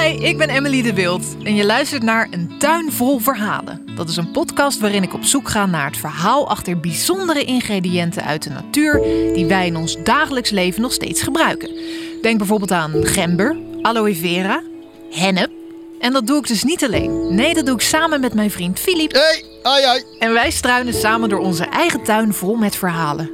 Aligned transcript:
Hi, 0.00 0.08
ik 0.08 0.38
ben 0.38 0.48
Emily 0.48 0.82
de 0.82 0.94
Wild 0.94 1.24
en 1.42 1.54
je 1.54 1.64
luistert 1.64 2.02
naar 2.02 2.28
Een 2.30 2.58
Tuin 2.58 2.92
Vol 2.92 3.18
Verhalen. 3.18 3.82
Dat 3.96 4.08
is 4.08 4.16
een 4.16 4.30
podcast 4.30 4.78
waarin 4.78 5.02
ik 5.02 5.14
op 5.14 5.24
zoek 5.24 5.48
ga 5.48 5.66
naar 5.66 5.86
het 5.86 5.96
verhaal 5.96 6.48
achter 6.48 6.80
bijzondere 6.80 7.44
ingrediënten 7.44 8.24
uit 8.24 8.42
de 8.42 8.50
natuur 8.50 9.02
die 9.34 9.46
wij 9.46 9.66
in 9.66 9.76
ons 9.76 9.96
dagelijks 10.02 10.50
leven 10.50 10.82
nog 10.82 10.92
steeds 10.92 11.22
gebruiken. 11.22 11.70
Denk 12.22 12.38
bijvoorbeeld 12.38 12.72
aan 12.72 12.92
gember, 13.06 13.56
aloe 13.82 14.14
vera, 14.14 14.62
hennep. 15.10 15.50
En 16.00 16.12
dat 16.12 16.26
doe 16.26 16.38
ik 16.38 16.46
dus 16.46 16.64
niet 16.64 16.84
alleen. 16.84 17.34
Nee, 17.34 17.54
dat 17.54 17.66
doe 17.66 17.74
ik 17.74 17.80
samen 17.80 18.20
met 18.20 18.34
mijn 18.34 18.50
vriend 18.50 18.78
Filip. 18.78 19.12
Hey, 19.12 19.44
ai, 19.62 19.84
ai. 19.84 20.02
En 20.18 20.32
wij 20.32 20.50
struinen 20.50 20.94
samen 20.94 21.28
door 21.28 21.40
onze 21.40 21.64
eigen 21.64 22.02
tuin 22.02 22.34
vol 22.34 22.54
met 22.54 22.76
verhalen. 22.76 23.30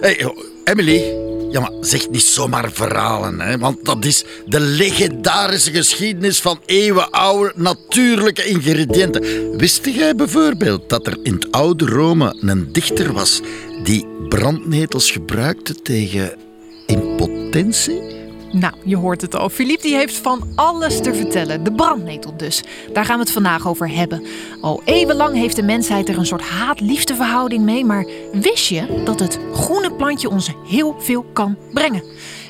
Hey, 0.00 0.32
Emily. 0.64 1.25
Ja, 1.50 1.60
maar 1.60 1.72
zeg 1.80 2.10
niet 2.10 2.22
zomaar 2.22 2.72
verhalen, 2.72 3.40
hè, 3.40 3.58
want 3.58 3.84
dat 3.84 4.04
is 4.04 4.24
de 4.46 4.60
legendarische 4.60 5.70
geschiedenis 5.70 6.40
van 6.40 6.58
eeuwenoude 6.66 7.52
natuurlijke 7.56 8.44
ingrediënten. 8.44 9.22
Wist 9.56 9.84
jij 9.84 10.14
bijvoorbeeld 10.14 10.88
dat 10.88 11.06
er 11.06 11.18
in 11.22 11.34
het 11.34 11.52
oude 11.52 11.86
Rome 11.86 12.36
een 12.40 12.72
dichter 12.72 13.12
was 13.12 13.40
die 13.82 14.06
brandnetels 14.28 15.10
gebruikte 15.10 15.74
tegen 15.82 16.34
impotentie? 16.86 18.15
Nou, 18.58 18.74
je 18.84 18.96
hoort 18.96 19.20
het 19.20 19.34
al. 19.34 19.48
Philippe 19.48 19.82
die 19.82 19.96
heeft 19.96 20.16
van 20.16 20.48
alles 20.54 21.00
te 21.00 21.14
vertellen. 21.14 21.64
De 21.64 21.72
brandnetel 21.72 22.36
dus. 22.36 22.62
Daar 22.92 23.04
gaan 23.04 23.16
we 23.18 23.22
het 23.22 23.32
vandaag 23.32 23.68
over 23.68 23.90
hebben. 23.90 24.26
Al 24.60 24.82
eeuwenlang 24.84 25.34
heeft 25.34 25.56
de 25.56 25.62
mensheid 25.62 26.08
er 26.08 26.18
een 26.18 26.26
soort 26.26 26.42
haat-liefdeverhouding 26.42 27.64
mee. 27.64 27.84
Maar 27.84 28.06
wist 28.32 28.66
je 28.68 29.02
dat 29.04 29.20
het 29.20 29.38
groene 29.52 29.92
plantje 29.92 30.30
ons 30.30 30.50
heel 30.68 30.96
veel 30.98 31.22
kan 31.32 31.56
brengen? 31.72 32.02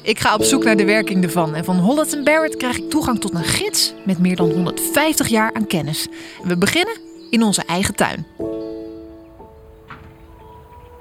Ik 0.02 0.18
ga 0.18 0.34
op 0.34 0.42
zoek 0.42 0.64
naar 0.64 0.76
de 0.76 0.84
werking 0.84 1.24
ervan. 1.24 1.54
En 1.54 1.64
van 1.64 1.78
Holland 1.78 2.24
Barrett 2.24 2.56
krijg 2.56 2.76
ik 2.76 2.90
toegang 2.90 3.20
tot 3.20 3.34
een 3.34 3.44
gids 3.44 3.94
met 4.04 4.18
meer 4.18 4.36
dan 4.36 4.50
150 4.50 5.28
jaar 5.28 5.52
aan 5.52 5.66
kennis. 5.66 6.06
En 6.42 6.48
we 6.48 6.56
beginnen 6.56 6.96
in 7.30 7.42
onze 7.42 7.62
eigen 7.66 7.94
tuin. 7.94 8.26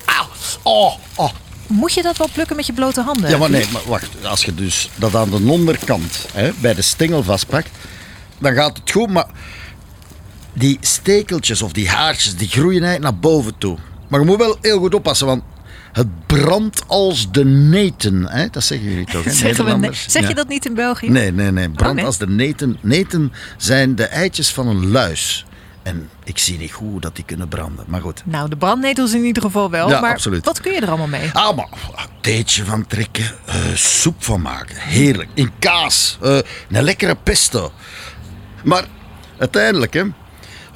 Auw, 0.05 0.27
oh, 0.63 0.93
oh. 1.15 1.44
Moet 1.67 1.93
je 1.93 2.01
dat 2.01 2.17
wel 2.17 2.29
plukken 2.33 2.55
met 2.55 2.65
je 2.65 2.73
blote 2.73 3.01
handen? 3.01 3.29
Ja, 3.29 3.37
maar 3.37 3.49
nee, 3.49 3.65
maar 3.71 3.81
wacht. 3.87 4.25
Als 4.25 4.45
je 4.45 4.55
dus 4.55 4.89
dat 4.95 5.15
aan 5.15 5.29
de 5.29 5.41
onderkant 5.51 6.25
hè, 6.33 6.51
bij 6.61 6.73
de 6.73 6.81
stengel 6.81 7.23
vastpakt, 7.23 7.69
dan 8.37 8.53
gaat 8.53 8.77
het 8.77 8.91
goed, 8.91 9.09
maar 9.09 9.27
die 10.53 10.77
stekeltjes 10.81 11.61
of 11.61 11.71
die 11.71 11.89
haartjes, 11.89 12.35
die 12.35 12.47
groeien 12.47 12.83
eigenlijk 12.83 13.11
naar 13.11 13.31
boven 13.31 13.57
toe. 13.57 13.77
Maar 14.07 14.19
je 14.19 14.25
moet 14.25 14.37
wel 14.37 14.57
heel 14.61 14.79
goed 14.79 14.95
oppassen, 14.95 15.27
want 15.27 15.43
het 15.91 16.25
brandt 16.25 16.83
als 16.87 17.31
de 17.31 17.45
neten. 17.45 18.29
Hè? 18.29 18.49
Dat 18.49 18.63
zeggen 18.63 18.89
jullie 18.89 19.05
toch, 19.05 19.23
hè? 19.23 19.31
Nederlanders? 19.43 20.05
zeg 20.07 20.27
je 20.27 20.33
dat 20.35 20.47
niet 20.47 20.65
in 20.65 20.73
België? 20.73 21.09
Nee, 21.09 21.31
nee, 21.31 21.51
nee. 21.51 21.69
Brand 21.69 21.95
nee. 21.95 22.05
als 22.05 22.17
de 22.17 22.27
neten. 22.27 22.77
Neten 22.81 23.33
zijn 23.57 23.95
de 23.95 24.03
eitjes 24.03 24.53
van 24.53 24.67
een 24.67 24.91
luis. 24.91 25.45
En 25.85 26.09
ik 26.23 26.37
zie 26.37 26.57
niet 26.57 26.71
hoe 26.71 26.99
dat 26.99 27.15
die 27.15 27.25
kunnen 27.25 27.47
branden. 27.47 27.85
Maar 27.87 28.01
goed. 28.01 28.21
Nou, 28.25 28.49
de 28.49 28.55
brandnetels 28.57 29.13
in 29.13 29.23
ieder 29.23 29.43
geval 29.43 29.69
wel. 29.69 29.89
Ja, 29.89 29.99
maar 29.99 30.11
absoluut. 30.11 30.45
wat 30.45 30.61
kun 30.61 30.71
je 30.73 30.79
er 30.79 30.87
allemaal 30.87 31.07
mee? 31.07 31.29
Ah, 31.33 31.55
maar 31.55 31.67
theetje 32.21 32.63
van 32.65 32.87
trekken, 32.87 33.25
eh, 33.45 33.55
soep 33.73 34.23
van 34.23 34.41
maken. 34.41 34.75
Heerlijk. 34.77 35.29
In 35.33 35.51
kaas. 35.59 36.17
eh, 36.21 36.37
een 36.71 36.83
lekkere 36.83 37.15
pesto. 37.23 37.71
Maar 38.63 38.85
uiteindelijk, 39.37 39.93
hè, 39.93 40.03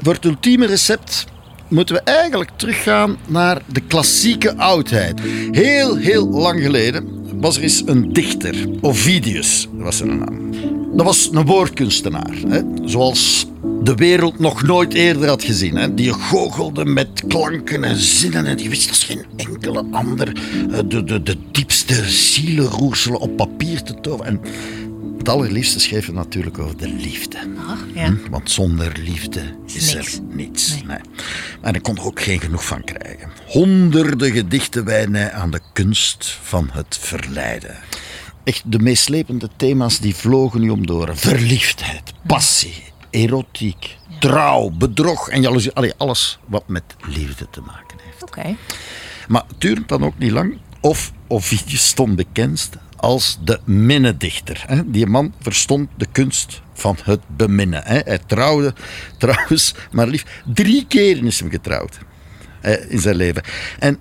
voor 0.01 0.13
het 0.13 0.25
ultieme 0.25 0.65
recept 0.65 1.25
moeten 1.67 1.95
we 1.95 2.01
eigenlijk 2.01 2.51
teruggaan 2.55 3.17
naar 3.27 3.61
de 3.65 3.81
klassieke 3.81 4.57
oudheid. 4.57 5.19
Heel, 5.51 5.95
heel 5.95 6.29
lang 6.29 6.61
geleden 6.61 7.17
was 7.39 7.57
er 7.57 7.63
eens 7.63 7.83
een 7.85 8.13
dichter, 8.13 8.55
Ovidius 8.81 9.67
was 9.71 9.97
zijn 9.97 10.17
naam. 10.17 10.78
Dat 10.93 11.05
was 11.05 11.29
een 11.31 11.45
woordkunstenaar, 11.45 12.33
hè, 12.47 12.61
zoals 12.85 13.45
de 13.83 13.95
wereld 13.95 14.39
nog 14.39 14.63
nooit 14.63 14.93
eerder 14.93 15.27
had 15.27 15.43
gezien. 15.43 15.75
Hè. 15.75 15.93
Die 15.93 16.13
goochelde 16.13 16.85
met 16.85 17.23
klanken 17.27 17.83
en 17.83 17.97
zinnen 17.97 18.45
en 18.45 18.57
die 18.57 18.69
wist 18.69 18.89
als 18.89 19.03
geen 19.03 19.25
enkele 19.35 19.85
ander 19.91 20.33
eh, 20.71 20.79
de, 20.87 21.03
de, 21.03 21.23
de 21.23 21.37
diepste 21.51 22.09
zielenroerselen 22.09 23.19
op 23.19 23.37
papier 23.37 23.83
te 23.83 23.99
toveren. 24.01 24.25
En 24.25 24.41
het 25.17 25.29
allerliefste 25.29 25.79
schreef 25.79 26.05
hij 26.05 26.15
natuurlijk 26.15 26.59
over 26.59 26.77
de 26.77 26.87
liefde. 26.87 27.37
Ach, 27.67 27.85
ja. 27.93 28.05
Hm? 28.05 28.15
Want 28.29 28.51
zonder 28.51 28.91
liefde 29.03 29.41
is 29.65 29.93
niks. 29.93 30.15
er 30.15 30.21
niets. 30.29 30.71
Nee. 30.71 30.83
Nee. 30.85 30.97
En 31.61 31.73
ik 31.73 31.83
kon 31.83 31.97
er 31.97 32.05
ook 32.05 32.21
geen 32.21 32.39
genoeg 32.39 32.65
van 32.65 32.83
krijgen. 32.83 33.29
Honderden 33.45 34.31
gedichten 34.31 34.85
wijden 34.85 35.33
aan 35.33 35.51
de 35.51 35.61
kunst 35.73 36.37
van 36.43 36.69
het 36.71 36.97
verleiden. 37.01 37.75
Echt 38.49 38.71
de 38.71 38.79
meeslepende 38.79 39.49
thema's 39.55 39.99
die 39.99 40.15
vlogen 40.15 40.61
nu 40.61 40.69
om 40.69 40.85
de 40.85 40.93
oren. 40.93 41.17
Verliefdheid, 41.17 42.13
passie, 42.25 42.83
erotiek, 43.09 43.97
trouw, 44.19 44.69
bedrog 44.69 45.29
en 45.29 45.41
jaloezie. 45.41 45.73
Allee, 45.73 45.93
alles 45.97 46.39
wat 46.45 46.67
met 46.67 46.83
liefde 47.07 47.47
te 47.49 47.61
maken 47.61 47.97
heeft. 48.03 48.23
Oké. 48.23 48.55
Maar 49.27 49.43
het 49.47 49.61
duurde 49.61 49.83
dan 49.85 50.03
ook 50.03 50.17
niet 50.17 50.31
lang. 50.31 50.57
Of 50.81 51.11
Ovidius 51.27 51.87
stond 51.87 52.15
bekend 52.15 52.69
als 52.95 53.37
de 53.43 53.59
minnedichter. 53.63 54.63
Hè. 54.67 54.91
Die 54.91 55.05
man 55.05 55.33
verstond 55.41 55.89
de 55.97 56.07
kunst 56.11 56.61
van 56.73 56.97
het 57.03 57.21
beminnen. 57.27 57.83
Hè. 57.83 57.99
Hij 58.03 58.19
trouwde 58.25 58.73
trouwens 59.17 59.73
maar 59.91 60.07
liefst 60.07 60.27
drie 60.53 60.85
keren 60.87 61.25
is 61.25 61.39
hem 61.39 61.49
getrouwd 61.49 61.97
in 62.87 62.99
zijn 62.99 63.15
leven. 63.15 63.43
En 63.79 63.99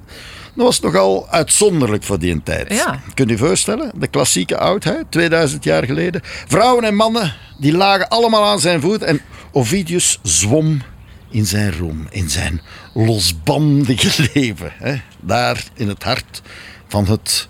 dat 0.58 0.66
was 0.66 0.80
nogal 0.80 1.28
uitzonderlijk 1.30 2.02
voor 2.02 2.19
die 2.19 2.42
tijd. 2.42 2.72
Ja. 2.72 3.00
Kunt 3.14 3.28
u 3.28 3.32
je 3.32 3.38
voorstellen? 3.38 3.92
De 3.94 4.06
klassieke 4.06 4.58
oudheid, 4.58 5.04
2000 5.08 5.64
jaar 5.64 5.84
geleden. 5.84 6.20
Vrouwen 6.24 6.84
en 6.84 6.94
mannen, 6.94 7.34
die 7.58 7.76
lagen 7.76 8.08
allemaal 8.08 8.44
aan 8.44 8.60
zijn 8.60 8.80
voet. 8.80 9.02
En 9.02 9.20
Ovidius 9.52 10.19
zwom 10.22 10.82
in 11.30 11.46
zijn 11.46 11.72
roem, 11.72 12.06
in 12.10 12.30
zijn 12.30 12.60
losbandige 12.94 14.28
leven. 14.34 14.72
Hè? 14.78 14.94
Daar 15.20 15.64
in 15.74 15.88
het 15.88 16.02
hart 16.02 16.42
van 16.88 17.06
het 17.06 17.48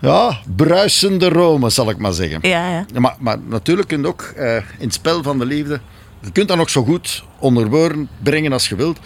ja, 0.00 0.38
bruisende 0.56 1.28
Rome, 1.28 1.70
zal 1.70 1.90
ik 1.90 1.98
maar 1.98 2.12
zeggen. 2.12 2.38
Ja, 2.42 2.70
ja. 2.70 2.84
Ja, 2.92 3.00
maar, 3.00 3.16
maar 3.18 3.38
natuurlijk 3.48 3.88
kun 3.88 4.00
je 4.00 4.06
ook 4.06 4.22
eh, 4.36 4.56
in 4.56 4.62
het 4.78 4.94
spel 4.94 5.22
van 5.22 5.38
de 5.38 5.44
liefde... 5.44 5.80
Je 6.20 6.32
kunt 6.32 6.48
dat 6.48 6.56
nog 6.56 6.70
zo 6.70 6.84
goed 6.84 7.24
onder 7.38 7.68
woorden 7.68 8.08
brengen 8.22 8.52
als 8.52 8.68
je 8.68 8.76
wilt. 8.76 8.98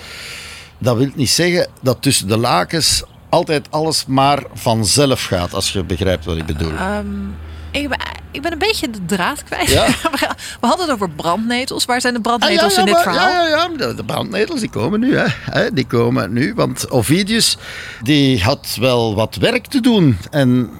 Dat 0.78 0.96
wil 0.96 1.10
niet 1.14 1.30
zeggen 1.30 1.68
dat 1.80 2.02
tussen 2.02 2.28
de 2.28 2.36
lakens 2.36 3.02
altijd 3.30 3.66
alles 3.70 4.06
maar 4.06 4.42
vanzelf 4.52 5.24
gaat, 5.24 5.54
als 5.54 5.72
je 5.72 5.82
begrijpt 5.84 6.24
wat 6.24 6.36
ik 6.36 6.46
bedoel. 6.46 6.72
Ehm, 6.72 7.06
ik, 7.70 7.88
ben, 7.88 7.98
ik 8.30 8.42
ben 8.42 8.52
een 8.52 8.58
beetje 8.58 8.90
de 8.90 9.04
draad 9.06 9.44
kwijt. 9.44 9.68
Ja. 9.70 9.86
We 10.60 10.66
hadden 10.66 10.86
het 10.86 10.94
over 10.94 11.10
brandnetels. 11.10 11.84
Waar 11.84 12.00
zijn 12.00 12.12
de 12.12 12.18
Ah, 12.18 12.24
brandnetels 12.24 12.74
ja, 12.74 12.78
in 12.80 12.84
dit 12.86 12.94
maar- 12.94 13.02
verhaal? 13.02 13.28
Ja, 13.28 13.48
ja, 13.48 13.56
ja. 13.56 13.68
De, 13.86 13.94
de 13.94 14.04
brandnetels 14.04 14.60
die 14.60 14.70
komen 14.70 15.00
nu. 15.00 15.16
Hè. 15.16 15.72
Die 15.72 15.86
komen 15.86 16.32
nu. 16.32 16.54
Want 16.54 16.90
Ovidius 16.90 17.56
die 18.02 18.42
had 18.42 18.76
wel 18.80 19.14
wat 19.14 19.34
werk 19.36 19.66
te 19.66 19.80
doen. 19.80 20.18
En 20.30 20.70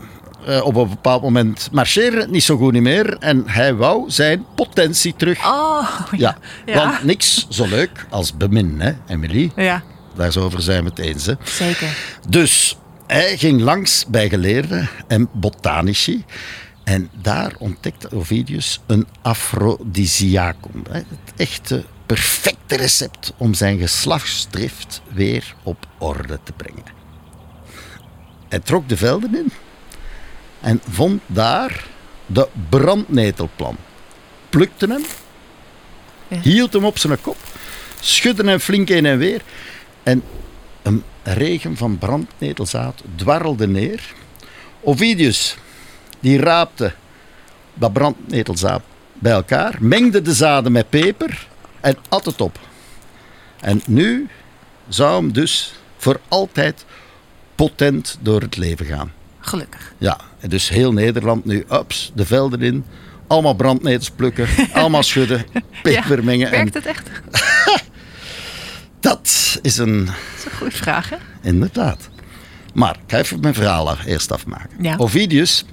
eh, 0.47 0.65
op 0.66 0.75
een 0.77 0.89
bepaald 0.89 1.22
moment 1.22 1.69
marcheerde 1.72 2.16
het 2.21 2.31
niet 2.31 2.43
zo 2.44 2.56
goed 2.56 2.72
niet 2.72 2.83
meer. 2.83 3.16
En 3.19 3.43
hij 3.47 3.75
wou 3.75 4.10
zijn 4.10 4.44
potentie 4.55 5.15
terug. 5.16 5.39
Oh, 5.47 5.89
ja. 6.10 6.16
ja. 6.66 6.75
Ja. 6.75 6.75
Want 6.75 7.05
niks 7.05 7.47
zo 7.49 7.66
leuk 7.66 8.06
als 8.10 8.37
bemin, 8.37 8.77
hè, 8.81 8.93
Emily. 9.06 9.50
Ja, 9.56 9.83
Daarover 10.15 10.62
zijn 10.62 10.84
we 10.84 10.91
het 10.91 10.98
eens. 10.98 11.26
Hè. 11.26 11.34
zeker. 11.44 11.97
Dus 12.28 12.76
hij 13.06 13.37
ging 13.38 13.60
langs 13.60 14.06
bij 14.06 14.28
geleerden 14.28 14.88
en 15.06 15.28
botanici. 15.32 16.25
En 16.84 17.10
daar 17.22 17.53
ontdekte 17.59 18.10
Ovidius 18.12 18.81
een 18.87 19.06
aphrodisiacum. 19.22 20.82
hè, 20.91 20.97
Het 20.98 21.32
echte 21.37 21.84
perfecte 22.06 22.76
recept 22.76 23.32
om 23.37 23.54
zijn 23.54 23.78
geslachtsdrift 23.78 25.03
weer 25.12 25.54
op 25.62 25.87
orde 25.98 26.38
te 26.42 26.53
brengen. 26.53 26.84
Hij 28.48 28.59
trok 28.59 28.88
de 28.88 28.97
velden 28.97 29.34
in 29.34 29.53
en 30.60 30.81
vond 30.91 31.22
daar 31.27 31.84
de 32.27 32.48
brandnetelplan. 32.68 33.77
Plukte 34.48 34.86
hem, 34.86 35.04
hield 36.42 36.72
hem 36.72 36.84
op 36.84 36.98
zijn 36.98 37.21
kop, 37.21 37.36
schudde 38.01 38.45
hem 38.45 38.59
flink 38.59 38.89
heen 38.89 39.06
en 39.06 39.18
weer 39.18 39.42
en 40.10 40.22
een 40.83 41.03
regen 41.22 41.77
van 41.77 41.98
brandnetelzaad 41.98 43.03
dwarrelde 43.16 43.68
neer. 43.68 44.15
Ovidius, 44.80 45.57
die 46.21 46.39
raapte 46.39 46.92
dat 47.74 47.92
brandnetelzaad 47.92 48.83
bij 49.15 49.33
elkaar, 49.33 49.77
mengde 49.80 50.22
de 50.22 50.34
zaden 50.34 50.72
met 50.72 50.91
peper 50.91 51.48
en 51.80 51.97
at 52.09 52.24
het 52.24 52.41
op. 52.41 52.59
En 53.60 53.83
nu 53.86 54.28
zou 54.89 55.21
hem 55.21 55.33
dus 55.33 55.74
voor 55.97 56.21
altijd 56.28 56.84
potent 57.54 58.18
door 58.21 58.41
het 58.41 58.56
leven 58.56 58.86
gaan. 58.86 59.13
Gelukkig. 59.41 59.95
Ja, 59.98 60.18
en 60.41 60.48
dus 60.48 60.68
heel 60.68 60.92
Nederland 60.92 61.45
nu, 61.45 61.65
ups, 61.72 62.13
de 62.15 62.27
velden 62.27 62.63
in, 62.63 62.84
allemaal 63.27 63.54
brandnetels 63.54 64.10
plukken, 64.10 64.48
allemaal 64.72 65.03
schudden, 65.03 65.47
peper 65.83 66.16
Ja, 66.16 66.24
mengen. 66.24 66.47
En 66.47 66.53
Werkt 66.53 66.74
het 66.74 66.86
echt? 66.86 67.10
dat 69.01 69.59
is 69.63 69.79
een 69.79 70.05
Dat 70.05 70.15
is 70.39 70.45
een 70.45 70.57
goede 70.57 70.77
vraag, 70.77 71.09
hè? 71.09 71.17
Inderdaad. 71.43 72.09
Maar 72.75 72.95
ik 72.95 73.11
ga 73.11 73.19
even 73.19 73.41
mijn 73.41 73.55
verhaal 73.55 73.99
eerst 73.99 74.33
afmaken. 74.33 74.83
Ja. 74.83 74.97
Ovidius 74.97 75.65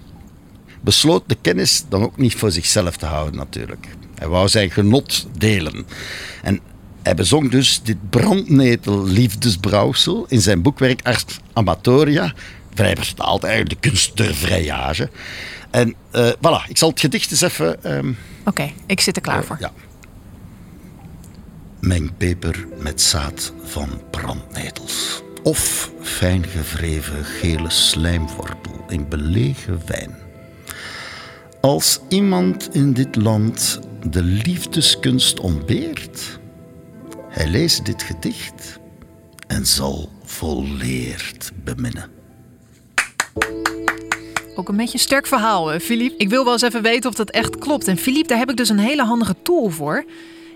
besloot 0.81 1.23
de 1.27 1.37
kennis 1.41 1.83
dan 1.89 2.03
ook 2.03 2.17
niet 2.17 2.35
voor 2.35 2.51
zichzelf 2.51 2.97
te 2.97 3.05
houden 3.05 3.35
natuurlijk. 3.35 3.87
Hij 4.15 4.27
wou 4.27 4.47
zijn 4.47 4.71
genot 4.71 5.27
delen. 5.37 5.85
En 6.43 6.59
hij 7.03 7.15
bezong 7.15 7.51
dus 7.51 7.81
dit 7.83 8.09
brandnetel-liefdesbrouwsel 8.09 10.25
in 10.27 10.41
zijn 10.41 10.61
boekwerk 10.61 10.99
Ars 11.03 11.25
Amatoria. 11.53 12.33
Vrij 12.73 12.95
vertaald 12.95 13.43
eigenlijk 13.43 13.81
de 13.81 13.89
kunst 13.89 14.17
der 14.17 14.35
vrijage. 14.35 15.09
En 15.71 15.95
uh, 16.15 16.29
voilà, 16.29 16.67
ik 16.67 16.77
zal 16.77 16.89
het 16.89 16.99
gedicht 16.99 17.31
eens 17.31 17.41
even... 17.41 17.95
Um, 17.97 18.17
Oké, 18.45 18.71
ik 18.85 19.01
zit 19.01 19.15
er 19.15 19.21
klaar 19.21 19.43
voor. 19.43 19.57
Ja. 19.59 19.71
Meng 21.87 22.17
peper 22.17 22.67
met 22.79 23.01
zaad 23.01 23.53
van 23.63 23.89
brandnetels. 24.11 25.23
Of 25.43 25.91
fijn 26.01 26.45
gevreven 26.45 27.25
gele 27.25 27.69
slijmwortel 27.69 28.85
in 28.87 29.09
belegen 29.09 29.81
wijn. 29.85 30.15
Als 31.61 31.99
iemand 32.09 32.75
in 32.75 32.93
dit 32.93 33.15
land 33.15 33.79
de 34.09 34.23
liefdeskunst 34.23 35.39
ontbeert, 35.39 36.39
hij 37.29 37.47
leest 37.47 37.85
dit 37.85 38.03
gedicht 38.03 38.79
en 39.47 39.65
zal 39.65 40.09
volleerd 40.23 41.51
beminnen. 41.63 42.09
Ook 44.55 44.69
een 44.69 44.77
beetje 44.77 44.93
een 44.93 44.99
sterk 44.99 45.27
verhaal, 45.27 45.79
Filip. 45.79 46.19
Ik 46.19 46.29
wil 46.29 46.43
wel 46.43 46.53
eens 46.53 46.61
even 46.61 46.81
weten 46.81 47.09
of 47.09 47.15
dat 47.15 47.29
echt 47.29 47.57
klopt. 47.57 47.87
En 47.87 47.97
Filip, 47.97 48.27
daar 48.27 48.37
heb 48.37 48.49
ik 48.49 48.57
dus 48.57 48.69
een 48.69 48.79
hele 48.79 49.03
handige 49.03 49.35
tool 49.43 49.69
voor. 49.69 50.05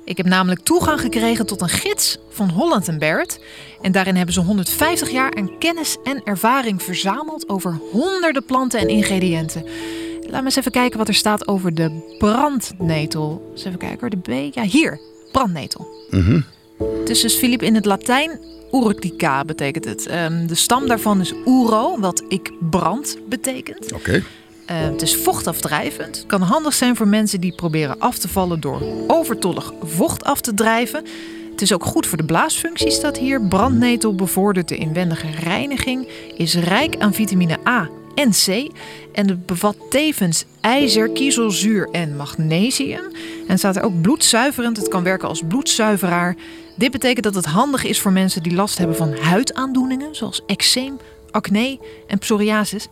Ik 0.03 0.17
heb 0.17 0.25
namelijk 0.25 0.61
toegang 0.61 0.99
gekregen 0.99 1.45
tot 1.45 1.61
een 1.61 1.69
gids 1.69 2.17
van 2.29 2.49
Holland 2.49 2.99
Barrett. 2.99 3.39
En 3.81 3.91
daarin 3.91 4.15
hebben 4.15 4.33
ze 4.33 4.41
150 4.41 5.11
jaar 5.11 5.35
aan 5.35 5.57
kennis 5.57 5.97
en 6.03 6.21
ervaring 6.23 6.83
verzameld 6.83 7.49
over 7.49 7.79
honderden 7.91 8.45
planten 8.45 8.79
en 8.79 8.87
ingrediënten. 8.87 9.65
Laat 10.21 10.39
me 10.39 10.45
eens 10.45 10.55
even 10.55 10.71
kijken 10.71 10.97
wat 10.97 11.07
er 11.07 11.13
staat 11.13 11.47
over 11.47 11.73
de 11.73 12.15
brandnetel. 12.17 13.49
Eens 13.51 13.65
even 13.65 13.79
kijken 13.79 13.99
hoor, 13.99 14.09
de 14.09 14.49
B. 14.49 14.55
Ja, 14.55 14.63
hier, 14.63 14.99
brandnetel. 15.31 15.87
Mm 16.09 16.45
Het 16.99 17.09
is 17.09 17.21
dus, 17.21 17.35
Filip, 17.35 17.61
in 17.61 17.75
het 17.75 17.85
Latijn 17.85 18.39
urtica 18.71 19.45
betekent 19.45 19.85
het. 19.85 20.07
Ehm, 20.07 20.47
de 20.47 20.55
stam 20.55 20.87
daarvan 20.87 21.19
is 21.19 21.33
uro, 21.45 21.99
wat 21.99 22.23
ik 22.27 22.51
brand 22.69 23.17
betekent. 23.29 23.93
Oké. 23.93 24.23
Ehm, 24.71 24.91
het 24.91 25.01
is 25.01 25.15
vochtafdrijvend. 25.15 26.15
Het 26.15 26.25
kan 26.25 26.41
handig 26.41 26.73
zijn 26.73 26.95
voor 26.95 27.07
mensen 27.07 27.41
die 27.41 27.55
proberen 27.55 27.99
af 27.99 28.17
te 28.17 28.27
vallen 28.27 28.59
door 28.59 28.81
overtollig 29.07 29.73
vocht 29.83 30.23
af 30.23 30.41
te 30.41 30.53
drijven. 30.53 31.05
Het 31.51 31.61
is 31.61 31.73
ook 31.73 31.85
goed 31.85 32.07
voor 32.07 32.17
de 32.17 32.25
blaasfunctie, 32.25 32.91
staat 32.91 33.17
hier. 33.17 33.41
Brandnetel 33.41 34.15
bevordert 34.15 34.67
de 34.67 34.75
inwendige 34.75 35.27
reiniging, 35.39 36.07
is 36.37 36.55
rijk 36.55 36.95
aan 36.99 37.13
vitamine 37.13 37.57
A 37.67 37.89
en 38.15 38.29
C. 38.29 38.71
En 39.13 39.27
het 39.27 39.45
bevat 39.45 39.75
tevens 39.89 40.45
ijzer, 40.61 41.09
kiezelzuur 41.09 41.89
en 41.91 42.15
magnesium. 42.15 43.11
En 43.47 43.57
staat 43.57 43.75
er 43.75 43.83
ook 43.83 44.01
bloedzuiverend. 44.01 44.77
Het 44.77 44.87
kan 44.87 45.03
werken 45.03 45.27
als 45.27 45.41
bloedzuiveraar. 45.47 46.35
Dit 46.75 46.91
betekent 46.91 47.23
dat 47.23 47.35
het 47.35 47.45
handig 47.45 47.83
is 47.83 47.99
voor 47.99 48.11
mensen 48.11 48.43
die 48.43 48.53
last 48.53 48.77
hebben 48.77 48.95
van 48.95 49.13
huidaandoeningen, 49.13 50.15
zoals 50.15 50.41
eczeem, 50.45 50.97
acne 51.31 51.79
en 52.07 52.19
psoriasis. 52.19 52.87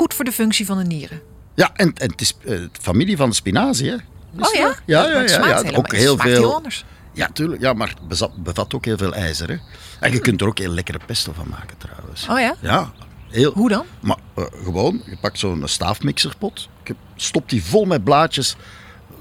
Goed 0.00 0.14
voor 0.14 0.24
de 0.24 0.32
functie 0.32 0.66
van 0.66 0.78
de 0.78 0.84
nieren. 0.84 1.20
Ja, 1.54 1.70
en, 1.74 1.92
en 1.94 2.10
het 2.10 2.20
is 2.20 2.34
uh, 2.44 2.66
familie 2.80 3.16
van 3.16 3.28
de 3.28 3.34
spinazie, 3.34 3.88
hè? 3.90 3.94
oh 4.38 4.54
ja? 4.54 4.74
Ja, 4.86 5.06
ja, 5.06 5.20
ja. 5.20 5.46
ja, 5.46 5.62
ja. 5.64 5.76
ook 5.76 5.92
heel 5.92 6.16
veel. 6.16 6.36
Heel 6.36 6.54
anders. 6.54 6.84
Ja, 7.12 7.28
tuurlijk. 7.32 7.60
Ja, 7.60 7.72
maar 7.72 7.94
het 8.08 8.42
bevat 8.42 8.74
ook 8.74 8.84
heel 8.84 8.98
veel 8.98 9.14
ijzer. 9.14 9.48
Hè? 9.48 9.56
En 10.00 10.12
je 10.12 10.18
kunt 10.18 10.40
er 10.40 10.46
ook 10.46 10.58
heel 10.58 10.70
lekkere 10.70 10.98
pesto 11.06 11.32
van 11.32 11.48
maken, 11.48 11.76
trouwens. 11.78 12.28
Oh 12.28 12.38
ja? 12.38 12.54
Ja. 12.60 12.92
Heel, 13.28 13.52
Hoe 13.52 13.68
dan? 13.68 13.84
Maar 14.00 14.16
uh, 14.38 14.44
gewoon, 14.64 15.02
je 15.06 15.16
pakt 15.20 15.38
zo'n 15.38 15.62
staafmixerpot, 15.64 16.68
stopt 17.16 17.50
die 17.50 17.64
vol 17.64 17.84
met 17.84 18.04
blaadjes 18.04 18.56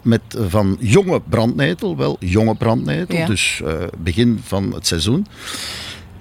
met, 0.01 0.21
uh, 0.37 0.45
van 0.47 0.77
jonge 0.79 1.21
brandnetel, 1.21 1.97
wel 1.97 2.17
jonge 2.19 2.55
brandnetel, 2.55 3.17
Ja. 3.17 3.25
dus 3.25 3.61
uh, 3.63 3.73
begin 3.97 4.41
van 4.45 4.73
het 4.73 4.87
seizoen, 4.87 5.27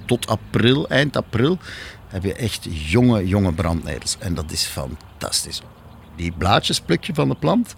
tot 0.06 0.26
april, 0.26 0.88
eind 0.88 1.16
april, 1.16 1.58
heb 2.08 2.22
je 2.22 2.34
echt 2.34 2.66
jonge, 2.70 3.28
jonge 3.28 3.52
brandnetels. 3.52 4.16
En 4.18 4.34
dat 4.34 4.50
is 4.50 4.64
fantastisch. 4.64 5.62
Die 6.16 6.32
blaadjes 6.32 6.80
pluk 6.80 7.04
je 7.04 7.14
van 7.14 7.28
de 7.28 7.34
plant, 7.34 7.74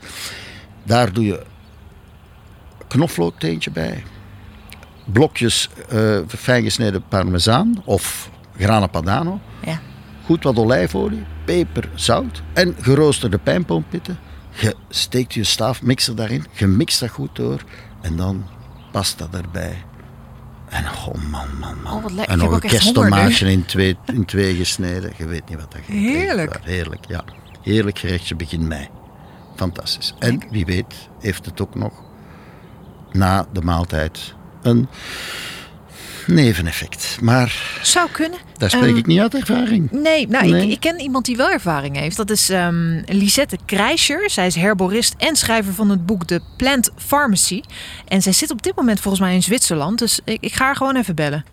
daar 0.83 1.13
doe 1.13 1.25
je 1.25 1.43
knoflookteentje 2.89 3.71
bij, 3.71 4.05
blokjes 5.05 5.69
uh, 5.93 6.19
fijn 6.29 6.63
gesneden 6.63 7.03
parmezaan 7.09 7.83
of 7.85 8.31
grana 8.57 8.87
padano. 8.87 9.41
Ja. 9.65 9.81
Goed 10.25 10.43
wat 10.43 10.57
olijfolie, 10.57 11.25
peper, 11.45 11.89
zout 11.95 12.43
en 12.53 12.77
geroosterde 12.81 13.39
pijnpoompitten. 13.39 14.19
Je 14.61 14.75
steekt 14.89 15.35
je 15.35 15.45
staafmixer 15.45 16.17
daarin, 16.17 16.47
je 16.53 16.67
mixt 16.67 17.01
dat 17.01 17.11
goed 17.11 17.37
door 17.37 17.61
en 18.01 18.17
dan 18.17 18.45
pasta 18.93 19.29
erbij. 19.33 19.85
En 20.71 20.85
oh 20.85 21.15
man, 21.31 21.59
man, 21.59 21.83
man. 21.83 21.93
Oh, 21.93 22.03
wat 22.03 22.13
lekker. 22.13 22.33
en 22.33 22.39
nog 22.39 22.53
een 22.53 22.61
kersttomaatje 22.61 23.51
in 23.51 23.65
twee, 23.65 23.97
in 24.05 24.25
twee 24.25 24.55
gesneden. 24.55 25.13
Je 25.17 25.27
weet 25.27 25.49
niet 25.49 25.59
wat 25.59 25.73
dat 25.73 25.81
geeft. 25.85 25.99
Heerlijk. 25.99 26.53
Waar. 26.53 26.63
Heerlijk, 26.65 27.05
ja. 27.09 27.25
Heerlijk 27.63 27.99
gerechtje 27.99 28.35
begin 28.35 28.69
mei. 28.69 28.89
Fantastisch. 29.57 30.15
En 30.19 30.43
wie 30.51 30.65
weet 30.65 31.09
heeft 31.21 31.45
het 31.45 31.61
ook 31.61 31.75
nog 31.75 31.93
na 33.13 33.47
de 33.53 33.61
maaltijd 33.61 34.35
een 34.63 34.89
neveneffect. 36.31 37.19
Maar 37.21 37.79
Zou 37.83 38.09
kunnen. 38.11 38.39
daar 38.57 38.71
spreek 38.71 38.85
Ehm, 38.89 38.97
ik 38.97 39.07
niet 39.07 39.21
uit 39.21 39.35
ervaring. 39.35 39.91
Nee, 39.91 40.29
nou, 40.29 40.51
Nee. 40.51 40.65
Ik, 40.67 40.71
ik 40.71 40.81
ken 40.81 41.01
iemand 41.01 41.25
die 41.25 41.37
wel 41.37 41.51
ervaring 41.51 41.97
heeft. 41.97 42.17
Dat 42.17 42.31
is 42.31 42.49
ehm, 42.51 43.03
Lisette 43.07 43.59
Krijscher. 43.67 44.31
Zij 44.31 44.47
is 44.47 44.55
herborist 44.55 45.15
en 45.19 45.37
schrijver 45.37 45.75
van 45.75 45.91
het 45.91 46.07
boek 46.07 46.25
The 46.25 46.41
Plant 46.57 46.91
Pharmacy. 46.97 47.61
En 48.09 48.23
zij 48.23 48.33
zit 48.33 48.51
op 48.51 48.63
dit 48.63 48.77
moment 48.77 49.01
volgens 49.01 49.23
mij 49.23 49.35
in 49.35 49.43
Zwitserland. 49.43 49.99
Dus 49.99 50.21
ik, 50.25 50.39
ik 50.41 50.55
ga 50.55 50.65
haar 50.65 50.77
gewoon 50.77 50.97
even 50.97 51.15
bellen. 51.15 51.45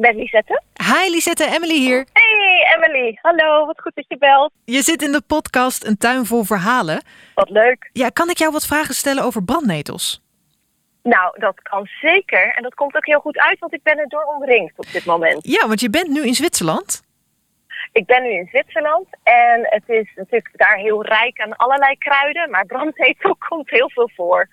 Met 0.00 0.14
Lisette. 0.14 0.62
Hi 0.74 1.10
Lisette, 1.10 1.46
Emily 1.46 1.78
hier. 1.78 2.06
Hey 2.12 2.76
Emily, 2.76 3.18
hallo, 3.22 3.66
wat 3.66 3.80
goed 3.80 3.94
dat 3.94 4.04
je 4.08 4.18
belt. 4.18 4.52
Je 4.64 4.82
zit 4.82 5.02
in 5.02 5.12
de 5.12 5.20
podcast 5.26 5.86
Een 5.86 5.98
tuin 5.98 6.26
vol 6.26 6.44
verhalen. 6.44 7.02
Wat 7.34 7.50
leuk. 7.50 7.90
Ja, 7.92 8.08
kan 8.08 8.30
ik 8.30 8.38
jou 8.38 8.52
wat 8.52 8.66
vragen 8.66 8.94
stellen 8.94 9.24
over 9.24 9.44
brandnetels? 9.44 10.22
Nou, 11.02 11.40
dat 11.40 11.62
kan 11.62 11.86
zeker. 12.00 12.54
En 12.56 12.62
dat 12.62 12.74
komt 12.74 12.96
ook 12.96 13.06
heel 13.06 13.20
goed 13.20 13.38
uit, 13.38 13.58
want 13.58 13.74
ik 13.74 13.82
ben 13.82 13.98
er 13.98 14.08
door 14.08 14.24
omringd 14.24 14.78
op 14.78 14.92
dit 14.92 15.04
moment. 15.04 15.46
Ja, 15.46 15.68
want 15.68 15.80
je 15.80 15.90
bent 15.90 16.08
nu 16.08 16.26
in 16.26 16.34
Zwitserland. 16.34 17.02
Ik 17.92 18.06
ben 18.06 18.22
nu 18.22 18.30
in 18.30 18.48
Zwitserland 18.50 19.06
en 19.22 19.60
het 19.62 19.84
is 19.86 20.12
natuurlijk 20.14 20.50
daar 20.56 20.76
heel 20.76 21.04
rijk 21.04 21.40
aan 21.40 21.56
allerlei 21.56 21.98
kruiden, 21.98 22.50
maar 22.50 22.66
brandnetel 22.66 23.36
komt 23.48 23.70
heel 23.70 23.90
veel 23.90 24.10
voor. 24.14 24.48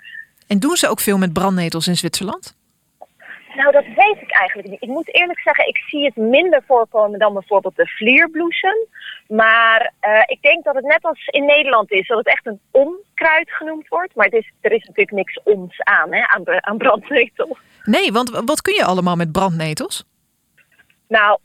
En 0.48 0.60
doen 0.60 0.76
ze 0.76 0.88
ook 0.88 1.00
veel 1.00 1.18
met 1.18 1.34
brandnetels 1.34 1.88
in 1.88 1.98
Zwitserland? 1.98 2.57
Nou, 3.58 3.72
dat 3.72 3.86
weet 3.86 4.22
ik 4.22 4.32
eigenlijk 4.32 4.70
niet. 4.70 4.82
Ik 4.82 4.88
moet 4.90 5.16
eerlijk 5.16 5.40
zeggen, 5.40 5.68
ik 5.68 5.78
zie 5.78 6.06
het 6.06 6.16
minder 6.16 6.64
voorkomen 6.68 7.20
dan 7.20 7.34
bijvoorbeeld 7.34 7.76
de 7.76 7.88
vlierbloesem. 7.88 8.78
Maar 9.28 9.94
eh, 10.00 10.22
ik 10.26 10.42
denk 10.42 10.64
dat 10.64 10.76
het 10.76 10.84
net 10.84 11.04
als 11.04 11.28
in 11.28 11.46
Nederland 11.46 11.92
is, 11.92 12.08
dat 12.08 12.18
het 12.18 12.28
echt 12.28 12.46
een 12.46 12.60
onkruid 12.72 13.52
genoemd 13.52 13.88
wordt. 13.88 14.16
Maar 14.16 14.26
het 14.26 14.34
is, 14.34 14.52
er 14.62 14.72
is 14.72 14.84
natuurlijk 14.84 15.12
niks 15.12 15.40
ons 15.44 15.82
aan, 15.82 16.14
hè, 16.14 16.28
aan, 16.28 16.64
aan 16.64 16.78
brandnetel. 16.78 17.58
Nee, 17.84 18.12
want 18.12 18.42
wat 18.46 18.62
kun 18.62 18.74
je 18.74 18.86
allemaal 18.86 19.16
met 19.16 19.32
brandnetels? 19.32 20.04
Nou, 21.08 21.40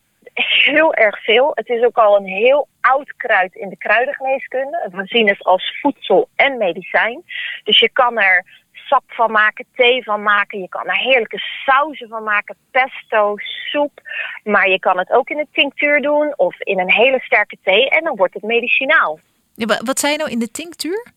heel 0.65 0.95
erg 0.95 1.25
veel. 1.25 1.51
Het 1.55 1.69
is 1.69 1.85
ook 1.85 1.97
al 1.97 2.17
een 2.17 2.27
heel 2.27 2.69
oud 2.81 3.17
kruid 3.17 3.55
in 3.55 3.69
de 3.69 3.77
kruidengeneeskunde. 3.77 4.89
We 4.91 5.07
zien 5.07 5.29
het 5.29 5.45
als 5.45 5.79
voedsel 5.81 6.29
en 6.37 6.57
medicijn. 6.57 7.23
Dus 7.65 7.79
je 7.79 7.91
kan 7.93 8.19
er 8.19 8.45
sap 8.87 9.03
van 9.07 9.31
maken, 9.31 9.67
thee 9.75 10.03
van 10.05 10.23
maken. 10.23 10.61
Je 10.61 10.69
kan 10.69 10.87
er 10.87 10.97
heerlijke 10.99 11.39
sauzen 11.39 12.09
van 12.09 12.23
maken, 12.23 12.57
pesto, 12.71 13.35
soep. 13.71 14.01
Maar 14.45 14.69
je 14.69 14.79
kan 14.79 14.99
het 14.99 15.11
ook 15.11 15.29
in 15.31 15.39
een 15.39 15.49
tinctuur 15.53 16.01
doen 16.01 16.33
of 16.37 16.61
in 16.61 16.79
een 16.81 16.91
hele 16.93 17.21
sterke 17.21 17.57
thee. 17.63 17.89
En 17.91 18.05
dan 18.05 18.17
wordt 18.17 18.35
het 18.35 18.43
medicinaal. 18.43 19.19
Ja, 19.55 19.67
wa- 19.67 19.81
wat 19.85 19.99
zei 19.99 20.13
je 20.13 20.19
nou 20.19 20.31
in 20.31 20.39
de 20.39 20.51
tinctuur? 20.51 21.13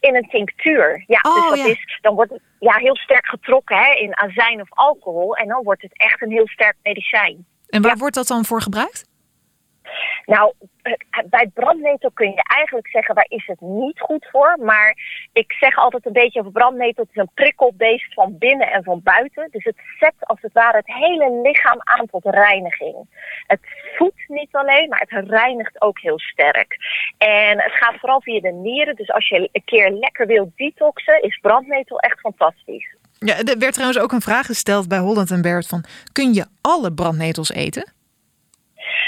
In 0.00 0.16
een 0.16 0.28
tinctuur. 0.28 1.04
Ja, 1.06 1.20
Oh, 1.22 1.34
dus 1.34 1.48
dat 1.58 1.58
ja. 1.66 1.72
is, 1.72 1.98
dan 2.00 2.14
wordt 2.14 2.30
het 2.32 2.42
ja, 2.58 2.74
heel 2.76 2.96
sterk 2.96 3.26
getrokken 3.26 3.76
hè, 3.76 3.92
in 3.92 4.16
azijn 4.16 4.60
of 4.60 4.68
alcohol. 4.70 5.36
En 5.36 5.48
dan 5.48 5.62
wordt 5.62 5.82
het 5.82 5.96
echt 5.98 6.22
een 6.22 6.30
heel 6.30 6.48
sterk 6.48 6.76
medicijn. 6.82 7.46
En 7.68 7.82
waar 7.82 7.90
Ja. 7.92 7.98
wordt 7.98 8.14
dat 8.14 8.26
dan 8.26 8.44
voor 8.44 8.60
gebruikt? 8.62 9.04
Nou, 10.24 10.52
eh, 10.82 10.92
bij 11.24 11.50
brandnetel 11.54 12.10
kun 12.10 12.30
je 12.30 12.42
eigenlijk 12.42 12.88
zeggen, 12.88 13.14
waar 13.14 13.26
is 13.28 13.46
het 13.46 13.60
niet 13.60 14.00
goed 14.00 14.26
voor? 14.30 14.56
Maar 14.60 14.96
ik 15.32 15.52
zeg 15.52 15.76
altijd 15.76 16.06
een 16.06 16.12
beetje 16.12 16.50
brandnetel, 16.50 17.06
is 17.10 17.20
een 17.20 17.30
prikkelbeest 17.34 18.14
van 18.14 18.38
binnen 18.38 18.70
en 18.70 18.84
van 18.84 19.00
buiten. 19.02 19.48
Dus 19.50 19.64
het 19.64 19.80
zet 19.98 20.14
als 20.18 20.38
het 20.40 20.52
ware 20.52 20.76
het 20.76 20.94
hele 20.94 21.40
lichaam 21.42 21.78
aan 21.82 22.06
tot 22.06 22.24
reiniging. 22.24 22.96
Het 23.46 23.60
voedt 23.96 24.28
niet 24.28 24.54
alleen, 24.54 24.88
maar 24.88 25.04
het 25.08 25.28
reinigt 25.28 25.80
ook 25.82 26.00
heel 26.00 26.18
sterk. 26.18 26.76
En 27.18 27.60
het 27.60 27.72
gaat 27.72 27.98
vooral 27.98 28.22
via 28.22 28.40
de 28.40 28.52
nieren, 28.52 28.96
dus 28.96 29.10
als 29.10 29.28
je 29.28 29.48
een 29.52 29.64
keer 29.64 29.90
lekker 29.90 30.26
wilt 30.26 30.56
detoxen, 30.56 31.22
is 31.22 31.38
brandnetel 31.40 31.98
echt 31.98 32.20
fantastisch. 32.20 32.94
Ja, 33.18 33.36
er 33.36 33.58
werd 33.58 33.72
trouwens 33.72 33.98
ook 34.00 34.12
een 34.12 34.20
vraag 34.20 34.46
gesteld 34.46 34.88
bij 34.88 34.98
Holland 34.98 35.30
en 35.30 35.42
Barrett 35.42 35.66
van... 35.66 35.84
kun 36.12 36.34
je 36.34 36.46
alle 36.60 36.92
brandnetels 36.92 37.52
eten? 37.52 37.94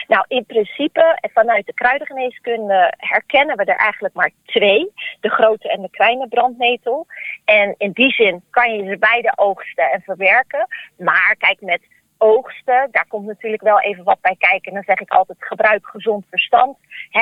Nou, 0.09 0.25
in 0.29 0.45
principe, 0.47 1.19
vanuit 1.33 1.67
de 1.67 1.75
kruidengeneeskunde 1.75 2.93
herkennen 2.97 3.57
we 3.57 3.65
er 3.65 3.77
eigenlijk 3.77 4.15
maar 4.15 4.31
twee. 4.45 4.93
De 5.21 5.29
grote 5.29 5.69
en 5.69 5.83
de 5.83 5.91
kleine 5.91 6.29
brandnetel. 6.29 7.07
En 7.45 7.75
in 7.79 7.91
die 7.93 8.13
zin 8.13 8.43
kan 8.51 8.75
je 8.75 8.91
ze 8.91 8.99
beide 8.99 9.33
oogsten 9.37 9.91
en 9.91 10.01
verwerken. 10.01 10.67
Maar 10.97 11.37
kijk, 11.39 11.61
met 11.61 11.81
oogsten, 12.19 12.89
daar 12.91 13.07
komt 13.09 13.27
natuurlijk 13.27 13.63
wel 13.63 13.81
even 13.81 14.05
wat 14.05 14.21
bij 14.21 14.37
kijken. 14.39 14.75
Dan 14.75 14.83
zeg 14.83 15.01
ik 15.01 15.11
altijd 15.11 15.39
gebruik 15.41 15.87
gezond 15.87 16.25
verstand. 16.31 16.77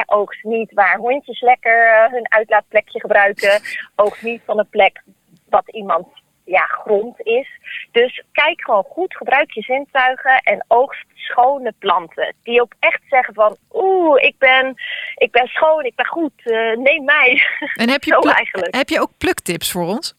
Oogst 0.07 0.45
niet 0.45 0.73
waar 0.73 0.97
hondjes 0.97 1.40
lekker 1.40 1.87
uh, 1.87 2.12
hun 2.12 2.33
uitlaatplekje 2.33 3.00
gebruiken. 3.00 3.61
Oogst 3.95 4.23
niet 4.23 4.43
van 4.45 4.59
een 4.59 4.69
plek 4.69 5.02
wat 5.49 5.71
iemand 5.71 6.07
ja, 6.47 6.67
grond 6.67 7.21
is. 7.21 7.49
Dus 7.93 8.23
kijk 8.33 8.62
gewoon 8.65 8.85
goed, 8.88 9.17
gebruik 9.17 9.50
je 9.50 9.62
zintuigen 9.62 10.38
en 10.38 10.65
oogst 10.69 11.05
schone 11.15 11.75
planten. 11.79 12.35
Die 12.43 12.61
ook 12.61 12.73
echt 12.79 13.00
zeggen 13.09 13.35
van, 13.35 13.57
oeh, 13.73 14.23
ik 14.23 14.35
ben, 14.38 14.75
ik 15.15 15.31
ben 15.31 15.47
schoon, 15.47 15.85
ik 15.85 15.95
ben 15.95 16.07
goed, 16.07 16.33
uh, 16.45 16.76
neem 16.76 17.05
mij. 17.05 17.43
En 17.75 17.91
heb 17.91 18.05
je, 18.05 18.33
eigenlijk. 18.35 18.75
heb 18.75 18.88
je 18.88 19.00
ook 19.00 19.11
pluktips 19.19 19.73
voor 19.73 19.87
ons? 19.87 20.15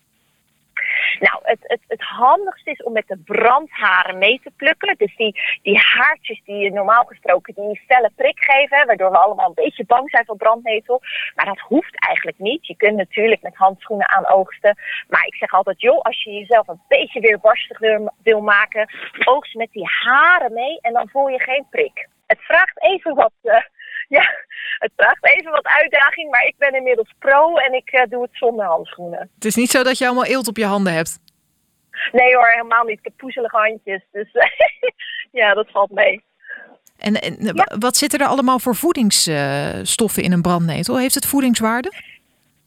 Nou, 1.19 1.39
het, 1.43 1.59
het, 1.61 1.81
het 1.87 2.01
handigste 2.01 2.71
is 2.71 2.83
om 2.83 2.93
met 2.93 3.07
de 3.07 3.17
brandharen 3.17 4.17
mee 4.17 4.39
te 4.43 4.51
plukken. 4.55 4.95
Dus 4.97 5.15
die, 5.15 5.41
die 5.61 5.77
haartjes 5.77 6.41
die 6.45 6.55
je 6.55 6.71
normaal 6.71 7.03
gesproken 7.03 7.53
die 7.53 7.81
felle 7.87 8.11
prik 8.15 8.39
geven, 8.39 8.85
waardoor 8.85 9.11
we 9.11 9.17
allemaal 9.17 9.47
een 9.47 9.63
beetje 9.63 9.85
bang 9.85 10.09
zijn 10.09 10.25
voor 10.25 10.37
brandnetel. 10.37 11.01
Maar 11.35 11.45
dat 11.45 11.59
hoeft 11.59 12.05
eigenlijk 12.05 12.39
niet. 12.39 12.67
Je 12.67 12.75
kunt 12.75 12.95
natuurlijk 12.95 13.41
met 13.41 13.55
handschoenen 13.55 14.09
aan 14.09 14.27
oogsten. 14.27 14.77
Maar 15.07 15.25
ik 15.25 15.35
zeg 15.35 15.51
altijd, 15.51 15.81
joh, 15.81 16.01
als 16.01 16.23
je 16.23 16.31
jezelf 16.31 16.67
een 16.67 16.81
beetje 16.87 17.19
weer 17.19 17.39
barstig 17.39 17.79
wil, 17.79 18.11
wil 18.23 18.41
maken, 18.41 18.89
oogst 19.25 19.55
met 19.55 19.71
die 19.71 19.89
haren 20.03 20.53
mee 20.53 20.79
en 20.81 20.93
dan 20.93 21.09
voel 21.09 21.27
je 21.27 21.39
geen 21.39 21.65
prik. 21.69 22.07
Het 22.27 22.39
vraagt 22.41 22.83
even 22.83 23.15
wat, 23.15 23.31
uh, 23.43 23.55
ja, 24.17 24.25
het 24.77 24.91
vraagt 24.95 25.25
even 25.25 25.51
wat 25.51 25.65
uitdaging, 25.65 26.29
maar 26.29 26.45
ik 26.45 26.55
ben 26.57 26.75
inmiddels 26.75 27.13
pro 27.19 27.55
en 27.55 27.73
ik 27.73 27.93
uh, 27.93 28.01
doe 28.09 28.21
het 28.21 28.31
zonder 28.33 28.65
handschoenen. 28.65 29.29
Het 29.35 29.45
is 29.45 29.55
niet 29.55 29.69
zo 29.71 29.83
dat 29.83 29.97
je 29.97 30.05
allemaal 30.05 30.25
eelt 30.25 30.47
op 30.47 30.57
je 30.57 30.65
handen 30.65 30.93
hebt? 30.93 31.19
Nee 32.11 32.35
hoor, 32.35 32.47
helemaal 32.47 32.83
niet. 32.83 32.97
Ik 32.97 33.03
heb 33.03 33.17
poezelige 33.17 33.57
handjes, 33.57 34.03
dus 34.11 34.29
ja, 35.41 35.53
dat 35.53 35.71
valt 35.71 35.91
mee. 35.91 36.23
En, 36.97 37.21
en 37.21 37.35
ja. 37.39 37.75
wat 37.79 37.97
zitten 37.97 38.19
er 38.19 38.27
allemaal 38.27 38.59
voor 38.59 38.75
voedingsstoffen 38.75 40.23
in 40.23 40.31
een 40.31 40.41
brandnetel? 40.41 40.97
Heeft 40.97 41.15
het 41.15 41.25
voedingswaarde? 41.25 41.91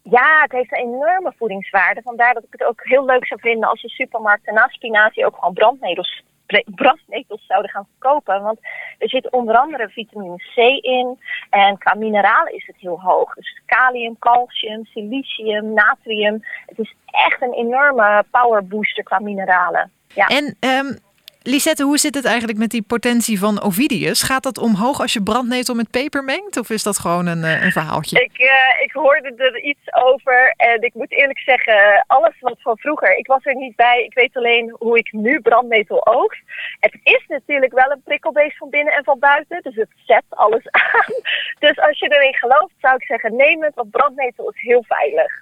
Ja, 0.02 0.42
het 0.42 0.52
heeft 0.52 0.72
een 0.72 0.78
enorme 0.78 1.32
voedingswaarde. 1.36 2.02
Vandaar 2.02 2.34
dat 2.34 2.42
ik 2.42 2.52
het 2.52 2.64
ook 2.64 2.80
heel 2.84 3.04
leuk 3.04 3.26
zou 3.26 3.40
vinden 3.40 3.68
als 3.68 3.82
de 3.82 3.88
supermarkten 3.88 4.54
naast 4.54 4.74
spinazie 4.74 5.26
ook 5.26 5.34
gewoon 5.34 5.54
brandnetels 5.54 6.22
brandnetels 6.64 7.46
zouden 7.46 7.70
gaan 7.70 7.86
verkopen. 7.90 8.42
Want 8.42 8.58
er 8.98 9.08
zit 9.08 9.30
onder 9.30 9.56
andere 9.56 9.88
vitamine 9.88 10.36
C 10.36 10.56
in. 10.84 11.18
En 11.50 11.78
qua 11.78 11.94
mineralen 11.94 12.54
is 12.54 12.66
het 12.66 12.76
heel 12.78 13.00
hoog. 13.00 13.34
Dus 13.34 13.60
kalium, 13.66 14.18
calcium, 14.18 14.84
silicium, 14.84 15.72
natrium. 15.72 16.44
Het 16.66 16.78
is 16.78 16.94
echt 17.06 17.42
een 17.42 17.52
enorme 17.52 18.24
power 18.30 18.66
booster 18.66 19.04
qua 19.04 19.18
mineralen. 19.18 19.90
Ja. 20.14 20.26
En 20.26 20.56
um, 20.60 20.98
Lisette, 21.42 21.82
hoe 21.82 21.98
zit 21.98 22.14
het 22.14 22.24
eigenlijk 22.24 22.58
met 22.58 22.70
die 22.70 22.82
potentie 22.82 23.38
van 23.38 23.62
Ovidius? 23.62 24.22
Gaat 24.22 24.42
dat 24.42 24.58
omhoog 24.58 25.00
als 25.00 25.12
je 25.12 25.22
brandnetel 25.22 25.74
met 25.74 25.90
peper 25.90 26.24
mengt? 26.24 26.56
Of 26.56 26.70
is 26.70 26.82
dat 26.82 26.98
gewoon 26.98 27.26
een, 27.26 27.44
eh, 27.44 27.64
een 27.64 27.72
verhaaltje? 27.72 28.20
Ik, 28.20 28.38
uh, 28.38 28.82
ik 28.82 28.92
hoorde 28.92 29.34
er 29.36 29.60
iets 29.62 29.92
over. 29.92 30.54
En 30.56 30.82
ik 30.82 30.94
moet 30.94 31.12
eerlijk 31.12 31.38
zeggen, 31.38 32.04
alles 32.06 32.34
wat 32.40 32.56
van 32.58 32.78
vroeger. 32.78 33.16
Ik 33.16 33.26
was 33.26 33.44
er 33.44 33.56
niet 33.56 33.76
bij. 33.76 34.04
Ik 34.04 34.14
weet 34.14 34.36
alleen 34.36 34.76
hoe 34.78 34.98
ik 34.98 35.12
nu 35.12 35.40
brandnetel 35.40 36.06
oogst. 36.06 36.42
Het 36.80 36.98
is 37.02 37.24
natuurlijk 37.28 37.72
wel 37.72 37.90
een 37.90 38.02
prikkelbeest 38.04 38.56
van 38.56 38.70
binnen 38.70 38.94
en 38.94 39.04
van 39.04 39.18
buiten. 39.18 39.62
Dus 39.62 39.74
het 39.74 39.90
zet 40.06 40.24
alles 40.28 40.70
aan. 40.92 41.14
Dus 41.58 41.78
als 41.78 41.98
je 41.98 42.14
erin 42.14 42.34
gelooft, 42.34 42.74
zou 42.80 42.94
ik 42.94 43.02
zeggen 43.02 43.36
neem 43.36 43.62
het. 43.62 43.74
Want 43.74 43.90
brandnetel 43.90 44.50
is 44.50 44.60
heel 44.60 44.84
veilig. 44.88 45.32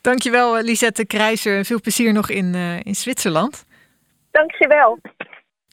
Dankjewel 0.00 0.62
Lisette 0.62 1.06
Krijzer. 1.06 1.64
Veel 1.64 1.80
plezier 1.80 2.12
nog 2.12 2.30
in, 2.30 2.54
uh, 2.54 2.80
in 2.82 2.94
Zwitserland. 2.94 3.64
Dankjewel. 4.30 4.98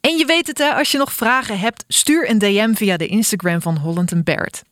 En 0.01 0.17
je 0.17 0.25
weet 0.25 0.47
het, 0.47 0.57
hè, 0.57 0.73
als 0.73 0.91
je 0.91 0.97
nog 0.97 1.13
vragen 1.13 1.59
hebt, 1.59 1.83
stuur 1.87 2.29
een 2.29 2.37
DM 2.37 2.73
via 2.73 2.97
de 2.97 3.07
Instagram 3.07 3.61
van 3.61 3.77
Holland 3.77 4.23
Barrett. 4.23 4.63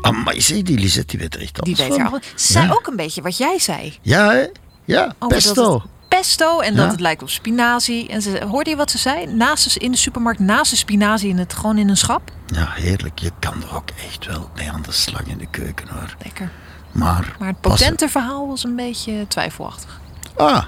Ah, 0.00 0.24
maar 0.24 0.34
je 0.34 0.40
ziet 0.40 0.66
die 0.66 0.78
Lisette, 0.78 1.06
die 1.06 1.18
weet 1.18 1.34
er 1.34 1.40
echt 1.40 1.60
alles 1.60 1.78
Die 1.78 1.88
weet 1.88 1.98
er 1.98 2.10
al. 2.10 2.18
Ze 2.34 2.52
zei 2.52 2.70
ook 2.70 2.86
een 2.86 2.96
beetje 2.96 3.22
wat 3.22 3.36
jij 3.36 3.58
zei. 3.58 3.98
Ja, 4.02 4.30
hè? 4.30 4.46
Ja, 4.84 5.14
pesto. 5.28 5.82
pesto 6.08 6.60
en 6.60 6.76
dat 6.76 6.90
het 6.90 7.00
lijkt 7.00 7.22
op 7.22 7.30
spinazie. 7.30 8.08
En 8.08 8.22
ze, 8.22 8.44
hoorde 8.48 8.70
je 8.70 8.76
wat 8.76 8.90
ze 8.90 8.98
zei? 8.98 9.26
Naast 9.26 9.76
in 9.76 9.90
de 9.90 9.96
supermarkt, 9.96 10.40
naast 10.40 10.70
de 10.70 10.76
spinazie 10.76 11.28
in 11.28 11.38
het, 11.38 11.54
gewoon 11.54 11.78
in 11.78 11.88
een 11.88 11.96
schap. 11.96 12.30
Ja, 12.46 12.68
heerlijk. 12.70 13.18
Je 13.18 13.30
kan 13.38 13.62
er 13.62 13.76
ook 13.76 13.90
echt 14.06 14.26
wel 14.26 14.50
mee 14.56 14.70
aan 14.70 14.82
de 14.82 14.92
slag 14.92 15.26
in 15.26 15.38
de 15.38 15.46
keuken, 15.50 15.88
hoor. 15.88 16.16
Lekker. 16.22 16.50
Maar, 16.92 17.36
maar 17.38 17.48
het 17.48 17.60
potente 17.60 18.08
verhaal 18.08 18.48
was 18.48 18.64
een 18.64 18.76
beetje 18.76 19.26
twijfelachtig. 19.28 20.00
Ah, 20.36 20.64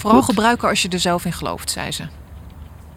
Vooral 0.00 0.22
gebruiken 0.22 0.68
als 0.68 0.82
je 0.82 0.88
er 0.88 1.00
zelf 1.00 1.24
in 1.24 1.32
gelooft, 1.32 1.70
zei 1.70 1.92
ze. 1.92 2.02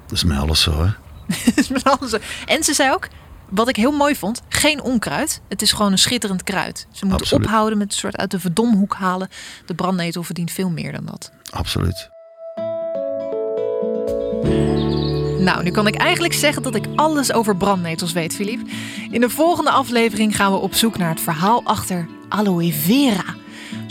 Dat 0.05 0.11
is 0.11 0.23
met 0.23 0.37
alles 0.37 0.61
zo, 0.61 0.83
hè? 0.83 0.91
is 1.61 1.67
met 1.67 1.83
alles 1.83 2.09
zo. 2.09 2.17
En 2.45 2.63
ze 2.63 2.73
zei 2.73 2.91
ook, 2.91 3.07
wat 3.49 3.69
ik 3.69 3.75
heel 3.75 3.91
mooi 3.91 4.15
vond, 4.15 4.41
geen 4.49 4.81
onkruid. 4.81 5.41
Het 5.49 5.61
is 5.61 5.71
gewoon 5.71 5.91
een 5.91 5.97
schitterend 5.97 6.43
kruid. 6.43 6.87
Ze 6.91 7.05
moeten 7.05 7.37
ophouden 7.37 7.77
met 7.77 7.91
een 7.91 7.97
soort 7.97 8.17
uit 8.17 8.31
de 8.31 8.39
verdomhoek 8.39 8.93
halen. 8.93 9.29
De 9.65 9.73
brandnetel 9.73 10.23
verdient 10.23 10.51
veel 10.51 10.69
meer 10.69 10.91
dan 10.91 11.05
dat. 11.05 11.31
Absoluut. 11.49 12.09
Nou, 15.39 15.63
nu 15.63 15.71
kan 15.71 15.87
ik 15.87 15.95
eigenlijk 15.95 16.33
zeggen 16.33 16.63
dat 16.63 16.75
ik 16.75 16.85
alles 16.95 17.33
over 17.33 17.57
brandnetels 17.57 18.11
weet, 18.11 18.35
Filip. 18.35 18.59
In 19.11 19.21
de 19.21 19.29
volgende 19.29 19.71
aflevering 19.71 20.35
gaan 20.35 20.51
we 20.51 20.57
op 20.57 20.73
zoek 20.73 20.97
naar 20.97 21.09
het 21.09 21.21
verhaal 21.21 21.61
achter 21.63 22.07
aloe 22.29 22.73
vera. 22.73 23.23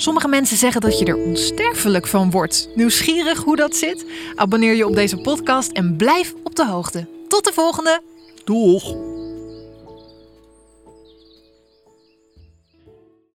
Sommige 0.03 0.29
mensen 0.29 0.57
zeggen 0.57 0.81
dat 0.81 0.99
je 0.99 1.05
er 1.05 1.17
onsterfelijk 1.17 2.07
van 2.07 2.31
wordt. 2.31 2.69
Nieuwsgierig 2.75 3.43
hoe 3.43 3.57
dat 3.57 3.77
zit? 3.77 4.05
Abonneer 4.35 4.75
je 4.75 4.87
op 4.87 4.95
deze 4.95 5.17
podcast 5.17 5.73
en 5.73 5.97
blijf 5.97 6.35
op 6.43 6.57
de 6.57 6.67
hoogte. 6.67 7.07
Tot 7.29 7.45
de 7.45 7.53
volgende. 7.53 8.03
Doeg! 8.45 9.12